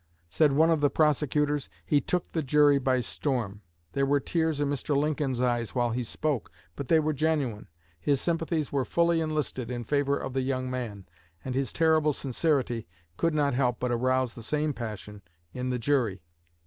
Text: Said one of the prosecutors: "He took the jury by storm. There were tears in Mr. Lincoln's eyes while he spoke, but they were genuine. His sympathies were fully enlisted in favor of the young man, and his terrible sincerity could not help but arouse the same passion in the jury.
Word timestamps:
Said 0.31 0.53
one 0.53 0.71
of 0.71 0.81
the 0.81 0.89
prosecutors: 0.89 1.69
"He 1.85 2.01
took 2.01 2.27
the 2.31 2.41
jury 2.41 2.79
by 2.79 3.01
storm. 3.01 3.61
There 3.93 4.03
were 4.07 4.19
tears 4.19 4.59
in 4.59 4.67
Mr. 4.67 4.97
Lincoln's 4.97 5.39
eyes 5.39 5.75
while 5.75 5.91
he 5.91 6.01
spoke, 6.03 6.51
but 6.75 6.87
they 6.87 6.99
were 6.99 7.13
genuine. 7.13 7.67
His 7.99 8.19
sympathies 8.19 8.71
were 8.71 8.83
fully 8.83 9.21
enlisted 9.21 9.69
in 9.69 9.83
favor 9.83 10.17
of 10.17 10.33
the 10.33 10.41
young 10.41 10.71
man, 10.71 11.05
and 11.45 11.53
his 11.53 11.71
terrible 11.71 12.13
sincerity 12.13 12.87
could 13.15 13.35
not 13.35 13.53
help 13.53 13.79
but 13.79 13.91
arouse 13.91 14.33
the 14.33 14.41
same 14.41 14.73
passion 14.73 15.21
in 15.53 15.69
the 15.69 15.77
jury. 15.77 16.23